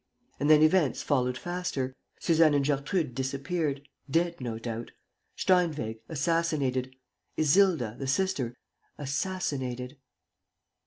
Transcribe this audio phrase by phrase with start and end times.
[0.39, 4.93] And then events followed faster: Suzanne and Gertrude disappeared, dead, no doubt!
[5.37, 6.95] Steinweg, assassinated!
[7.37, 8.55] Isilda, the sister,
[8.97, 9.97] assassinated!